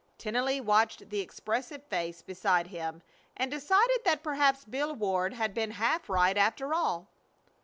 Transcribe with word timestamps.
Tennelly 0.17 0.59
watched 0.59 1.11
the 1.11 1.19
expressive 1.19 1.83
face 1.83 2.23
beside 2.23 2.65
him 2.69 3.03
and 3.37 3.51
decided 3.51 3.99
that 4.03 4.23
perhaps 4.23 4.65
Bill 4.65 4.95
Ward 4.95 5.35
had 5.35 5.53
been 5.53 5.69
half 5.69 6.09
right, 6.09 6.35
after 6.39 6.73
all. 6.73 7.07